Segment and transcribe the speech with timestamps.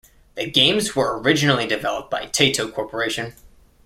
[0.33, 3.35] The games were originally developed by Taito Corporation.